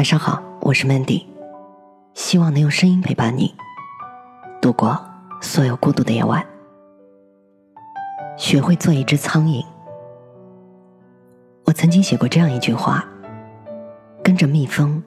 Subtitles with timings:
[0.00, 1.26] 晚上好，我是 Mandy，
[2.14, 3.54] 希望能用声音陪伴你
[4.58, 4.98] 度过
[5.42, 6.42] 所有孤独的夜晚。
[8.38, 9.62] 学会做一只苍蝇。
[11.66, 13.04] 我曾经写过这样一句话：
[14.24, 15.02] 跟着蜜蜂，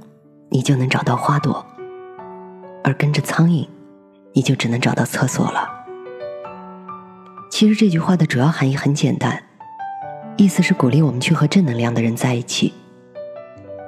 [0.49, 1.65] 你就能找到花朵；
[2.83, 3.67] 而跟着苍蝇，
[4.33, 5.67] 你就只能找到厕所了。
[7.49, 9.41] 其实这句话的主要含义很简单，
[10.37, 12.71] 意思是鼓励我们去和正能量的人在一起。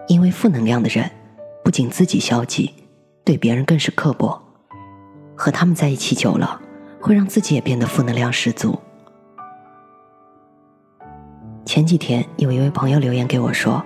[0.07, 1.09] 因为负能量的人，
[1.63, 2.71] 不仅自己消极，
[3.23, 4.41] 对别人更是刻薄。
[5.35, 6.61] 和他们在一起久了，
[7.01, 8.79] 会让自己也变得负能量十足。
[11.65, 13.83] 前几天有一位朋友留言给我说：“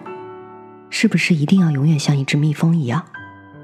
[0.92, 3.04] 是不是一定要永远像一只蜜蜂一样，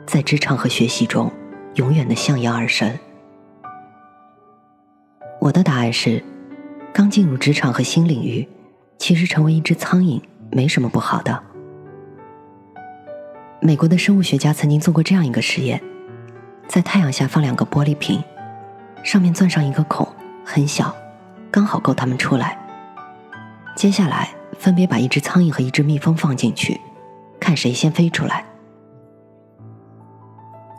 [0.05, 1.31] 在职场和学习中
[1.75, 2.97] 永远的向阳而生？”
[5.41, 6.23] 我的答案是：
[6.93, 8.47] 刚进入职场和新领域，
[8.97, 11.43] 其实成为一只苍蝇没什么不好的。
[13.65, 15.81] 美国的生物学家曾经做过这样一个实验，
[16.67, 18.23] 在太阳下放两个玻璃瓶，
[19.03, 20.07] 上面钻上一个孔，
[20.45, 20.95] 很小，
[21.49, 22.55] 刚好够它们出来。
[23.75, 26.79] 接下来分别把一只苍蝇和一只蜜蜂放进去，
[27.39, 28.45] 看谁先飞出来。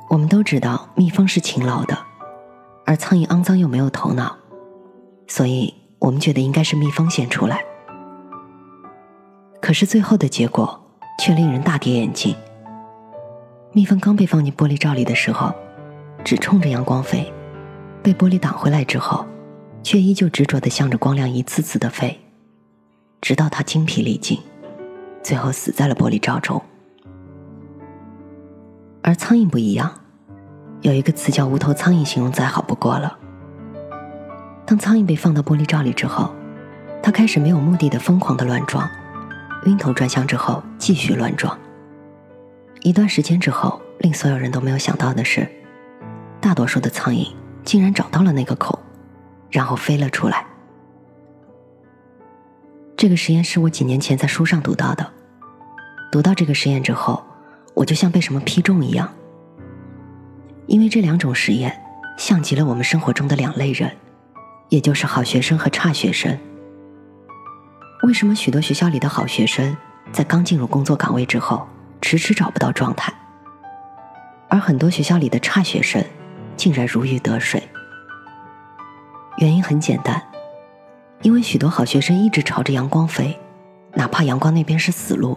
[0.09, 1.99] 我们都知道蜜蜂是勤劳的，
[2.85, 4.37] 而苍蝇肮脏又没有头脑，
[5.27, 7.65] 所以我们觉得应该是蜜蜂先出来。
[9.61, 12.37] 可是最后的结果却令人大跌眼镜。
[13.77, 15.55] 蜜蜂刚被放进玻璃罩里的时候，
[16.25, 17.31] 只冲着阳光飞，
[18.03, 19.27] 被玻璃挡回来之后，
[19.83, 22.19] 却依旧执着地向着光亮一次次地飞，
[23.21, 24.41] 直到它精疲力尽，
[25.23, 26.63] 最后死在了玻璃罩中。
[29.03, 29.93] 而苍蝇不一样，
[30.81, 33.19] 有一个词叫“无头苍蝇”，形容再好不过了。
[34.65, 36.35] 当苍蝇被放到玻璃罩里之后，
[37.03, 38.89] 它开始没有目的的疯狂的乱撞，
[39.67, 41.55] 晕头转向之后继续乱撞。
[42.87, 45.45] 一段时间之后，令所有人都没有想到的是，
[46.41, 47.27] 大多数的苍蝇
[47.65, 48.79] 竟然找到了那个口，
[49.51, 50.47] 然后飞了出来。
[52.97, 55.05] 这个实验是我几年前在书上读到的。
[56.13, 57.25] 读到这个实验之后，
[57.75, 59.13] 我就像被什么劈中一样。
[60.69, 61.77] 因为这两种实验，
[62.17, 63.91] 像极了我们生活中的两类人，
[64.69, 66.39] 也就是好学生和差学生。
[68.05, 69.77] 为什么许多学校里的好学生
[70.13, 71.67] 在刚进入工作岗位之后？
[72.07, 73.13] 迟迟找不到状态，
[74.49, 76.05] 而很多学校里的差学生
[76.57, 77.61] 竟然如鱼得水。
[79.39, 80.23] 原因很简单，
[81.23, 83.37] 因为许多好学生一直朝着阳光飞，
[83.95, 85.37] 哪怕阳光那边是死路，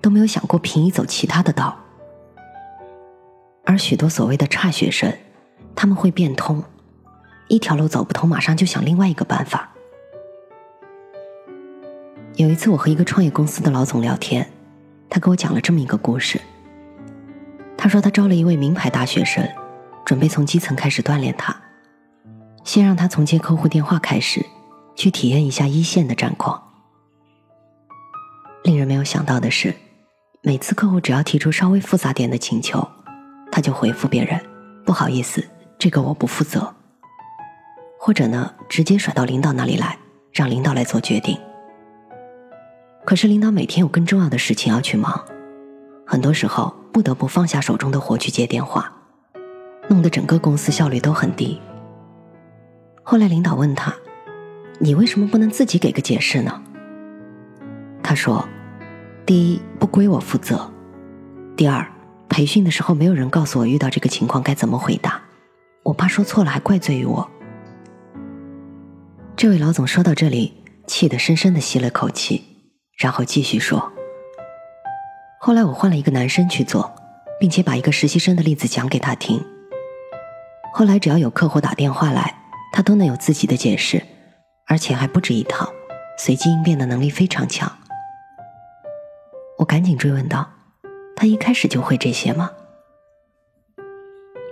[0.00, 1.76] 都没有想过平移走其他的道。
[3.64, 5.12] 而许多所谓的差学生，
[5.74, 6.62] 他们会变通，
[7.48, 9.72] 一条路走不通，马上就想另外一个办法。
[12.36, 14.48] 有一次，我和一个创业公司的老总聊天。
[15.08, 16.40] 他给我讲了这么一个故事。
[17.76, 19.46] 他说他招了一位名牌大学生，
[20.04, 21.54] 准备从基层开始锻炼他，
[22.64, 24.44] 先让他从接客户电话开始，
[24.94, 26.62] 去体验一下一线的战况。
[28.64, 29.74] 令人没有想到的是，
[30.42, 32.88] 每次客户只要提出稍微复杂点的请求，
[33.52, 34.40] 他就回复别人
[34.84, 35.46] ：“不好意思，
[35.78, 36.74] 这个我不负责。”
[38.00, 39.98] 或者呢，直接甩到领导那里来，
[40.32, 41.38] 让领导来做决定。
[43.06, 45.24] 可是领导每天有更重要的事情要去忙，
[46.04, 48.92] 很多时候不得不放下手中的活去接电话，
[49.88, 51.60] 弄得整个公司效率都很低。
[53.04, 53.94] 后来领导问他
[54.80, 56.60] ：“你为什么不能自己给个解释呢？”
[58.02, 58.44] 他说
[59.24, 60.68] ：“第一，不归我负责；
[61.56, 61.86] 第二，
[62.28, 65.22] 培训的时候没有人告诉我遇到这个情况该怎么回答，
[65.84, 67.30] 我怕说错了还怪罪于我。”
[69.36, 72.55] 这位老总说到这里，气得深深的吸了口气。
[72.96, 73.92] 然后继续说。
[75.38, 76.94] 后来我换了一个男生去做，
[77.38, 79.44] 并且把一个实习生的例子讲给他听。
[80.72, 82.34] 后来只要有客户打电话来，
[82.72, 84.02] 他都能有自己的解释，
[84.66, 85.72] 而且还不止一套，
[86.18, 87.70] 随机应变的能力非常强。
[89.58, 90.50] 我赶紧追问道
[91.16, 92.50] ：“他一开始就会这些吗？”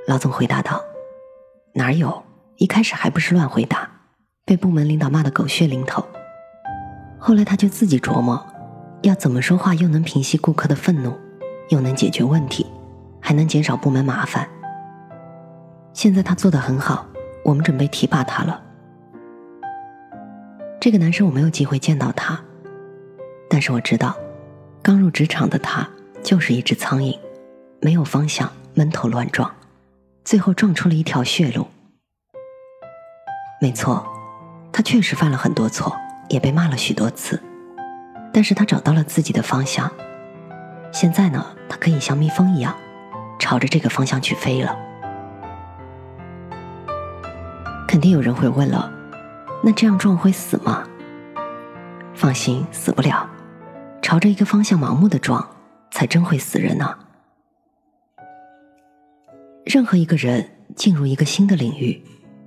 [0.08, 0.82] 老总回答道
[1.74, 2.22] ：“哪有？
[2.56, 3.90] 一开始还不是乱回答，
[4.46, 6.06] 被部门领导骂得狗血淋头。”
[7.26, 8.38] 后来他就自己琢磨，
[9.00, 11.18] 要怎么说话又能平息顾客的愤怒，
[11.70, 12.66] 又能解决问题，
[13.18, 14.46] 还能减少部门麻烦。
[15.94, 17.06] 现在他做的很好，
[17.42, 18.62] 我们准备提拔他了。
[20.78, 22.38] 这个男生我没有机会见到他，
[23.48, 24.14] 但是我知道，
[24.82, 25.88] 刚入职场的他
[26.22, 27.18] 就是一只苍蝇，
[27.80, 29.50] 没有方向，闷头乱撞，
[30.26, 31.68] 最后撞出了一条血路。
[33.62, 34.06] 没错，
[34.70, 35.96] 他确实犯了很多错。
[36.28, 37.42] 也被骂了许多次，
[38.32, 39.90] 但是他找到了自己的方向。
[40.92, 42.74] 现在呢，他可以像蜜蜂一样，
[43.38, 44.76] 朝着这个方向去飞了。
[47.86, 48.92] 肯定有人会问了，
[49.62, 50.84] 那这样撞会死吗？
[52.14, 53.28] 放心，死不了。
[54.02, 55.48] 朝着一个方向盲目的撞，
[55.90, 56.98] 才真会死人呢。
[59.64, 62.04] 任何一个人进入一个新的领域，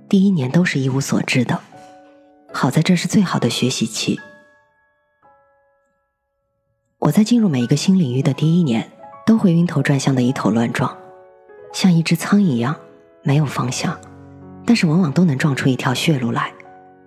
[0.08, 1.60] 第一年都是一无所知的。
[2.52, 4.18] 好在这是最好的学习期。
[6.98, 8.90] 我在进入每一个新领域的第一年，
[9.26, 10.96] 都会晕头转向的一头乱撞，
[11.72, 12.74] 像一只苍蝇一样
[13.22, 13.98] 没有方向，
[14.66, 16.52] 但是往往都能撞出一条血路来，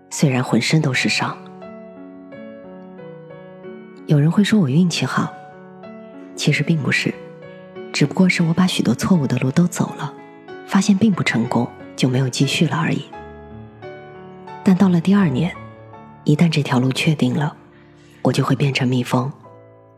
[0.09, 1.37] 虽然浑身都是伤。
[4.05, 5.33] 有人会说我运气好，
[6.35, 7.13] 其实并不是，
[7.91, 10.13] 只不过是我把许多错误的路都走了，
[10.67, 13.05] 发现并不成功，就没有继续了而已。
[14.63, 15.55] 但到了第二年，
[16.23, 17.55] 一旦这条路确定了，
[18.21, 19.31] 我就会变成蜜蜂，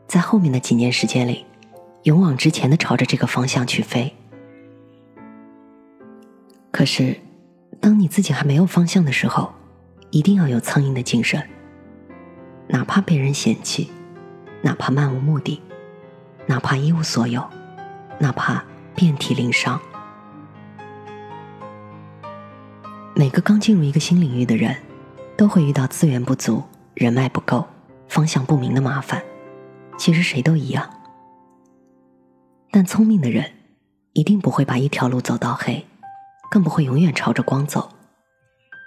[0.07, 1.45] 在后面的几年时间里，
[2.04, 4.13] 勇往直前的朝着这个方向去飞。
[6.71, 7.19] 可是，
[7.80, 9.54] 当你自己还没有方向的时候，
[10.10, 11.42] 一定要有苍蝇的精神，
[12.68, 13.89] 哪怕被人嫌弃。
[14.65, 15.62] 哪怕漫无目的，
[16.45, 17.44] 哪怕一无所有，
[18.18, 18.63] 哪怕
[18.95, 19.77] 遍体鳞伤，
[23.15, 24.75] 每个刚进入一个新领域的人，
[25.38, 26.63] 都会遇到资源不足、
[26.95, 27.68] 人脉不够、
[28.07, 29.24] 方向不明的麻烦。
[30.00, 30.89] 其实谁都一样，
[32.71, 33.51] 但聪明的人
[34.13, 35.86] 一定不会把一条路走到黑，
[36.50, 37.92] 更不会永远朝着光走。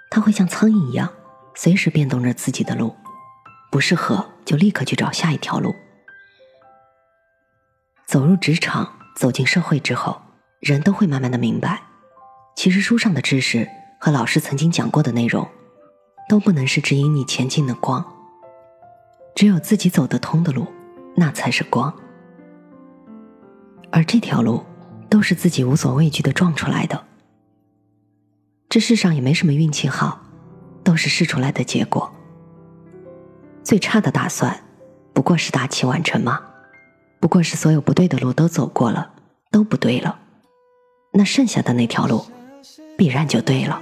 [0.09, 1.09] 他会像苍蝇一样，
[1.55, 2.95] 随时变动着自己的路。
[3.71, 5.75] 不适合就立刻去找下一条路。
[8.05, 10.21] 走入职场、走进社会之后，
[10.59, 11.83] 人都会慢慢的明白，
[12.55, 15.47] 其实书上的知识和老师曾经讲过的内容，
[16.29, 18.05] 都不能是指引你前进的光。
[19.35, 20.67] 只有自己走得通的路，
[21.15, 21.93] 那才是光。
[23.91, 24.63] 而这条路，
[25.09, 27.03] 都是自己无所畏惧的撞出来的。
[28.69, 30.19] 这世上也没什么运气好，
[30.83, 32.11] 都是试出来的结果。
[33.63, 34.63] 最差的打算，
[35.13, 36.41] 不过是大器晚成吗？
[37.19, 39.13] 不过是所有不对的路都走过了，
[39.51, 40.19] 都不对了，
[41.13, 42.25] 那剩下的那条路，
[42.97, 43.81] 必然就对了。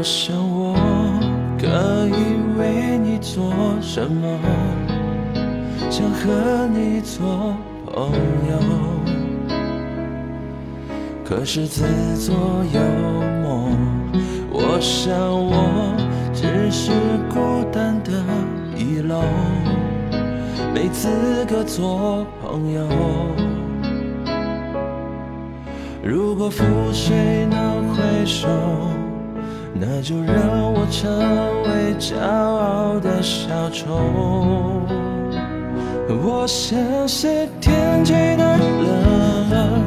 [0.00, 0.74] 我想我
[1.58, 1.66] 可
[2.08, 3.52] 以为你做
[3.82, 4.26] 什么？
[5.90, 7.54] 想和你做
[7.84, 8.10] 朋
[8.48, 8.56] 友，
[11.22, 11.84] 可是自
[12.16, 12.34] 作
[12.72, 12.80] 幽
[13.42, 13.68] 默。
[14.50, 15.94] 我想我
[16.32, 16.92] 只是
[17.28, 18.10] 孤单的
[18.74, 19.20] 一楼，
[20.72, 21.10] 没资
[21.46, 22.88] 格做朋友。
[26.02, 28.48] 如果覆水能回首，
[29.82, 30.34] 那就让
[30.74, 31.10] 我成
[31.62, 33.86] 为骄傲的小丑。
[36.22, 39.80] 我像是天气太冷了，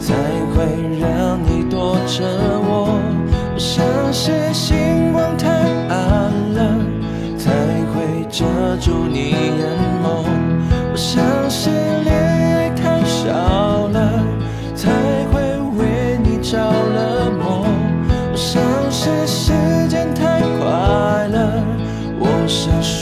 [0.00, 0.14] 才
[0.50, 0.66] 会
[0.98, 2.24] 让你躲着
[2.66, 2.98] 我；
[3.54, 5.48] 我像是星光太
[5.94, 6.58] 暗了，
[7.38, 7.52] 才
[7.92, 8.44] 会遮
[8.80, 9.62] 住你眼
[10.02, 10.26] 眸；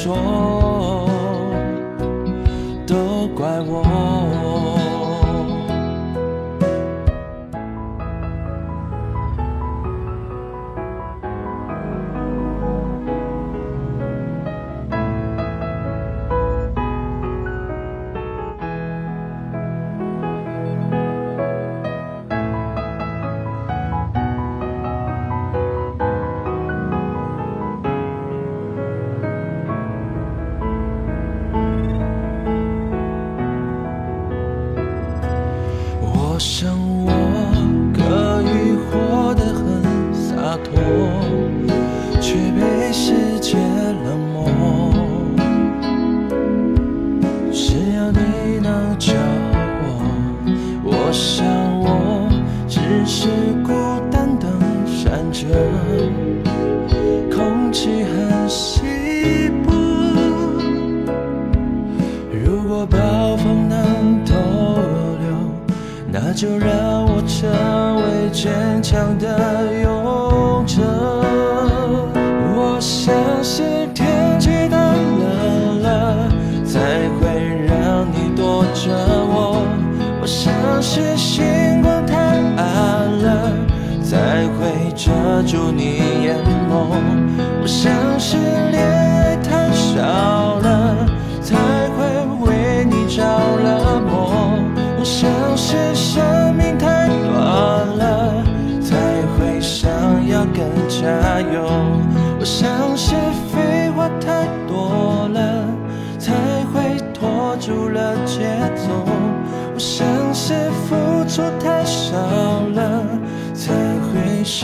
[0.05, 0.54] 说。
[36.45, 37.09] 我想我
[37.95, 39.65] 可以活得很
[40.13, 40.77] 洒脱，
[42.21, 43.57] 却被世界
[44.05, 44.93] 冷漠。
[47.51, 49.15] 只要你能找
[49.81, 49.85] 我，
[50.85, 51.47] 我想
[51.81, 52.29] 我
[52.69, 53.27] 只是
[53.65, 53.73] 孤
[54.11, 54.47] 单的
[54.87, 55.49] 闪着，
[57.35, 59.84] 空气很稀薄。
[66.35, 67.49] 就让我成
[68.03, 70.83] 为坚强的勇者。
[72.57, 73.94] 我相信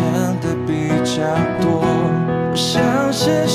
[0.01, 1.23] 想得比较
[1.61, 1.83] 多。
[2.55, 3.47] 我是